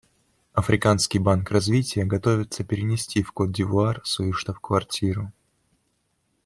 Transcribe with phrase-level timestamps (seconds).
[0.53, 5.31] Африканский банк развития готовится перенести в Кот-д'Ивуар свою штаб-квартиру.